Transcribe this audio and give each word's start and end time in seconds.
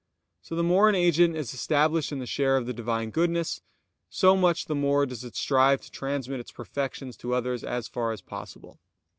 So 0.41 0.55
the 0.55 0.63
more 0.63 0.89
an 0.89 0.95
agent 0.95 1.35
is 1.35 1.53
established 1.53 2.11
in 2.11 2.17
the 2.17 2.25
share 2.25 2.57
of 2.57 2.65
the 2.65 2.73
Divine 2.73 3.11
goodness, 3.11 3.61
so 4.09 4.35
much 4.35 4.65
the 4.65 4.73
more 4.73 5.05
does 5.05 5.23
it 5.23 5.35
strive 5.35 5.79
to 5.81 5.91
transmit 5.91 6.39
its 6.39 6.49
perfections 6.51 7.15
to 7.17 7.35
others 7.35 7.63
as 7.63 7.87
far 7.87 8.11
as 8.11 8.21
possible. 8.23 8.79